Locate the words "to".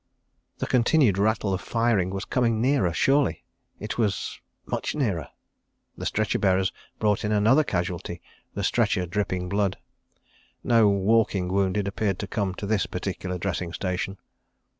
12.17-12.27, 12.55-12.65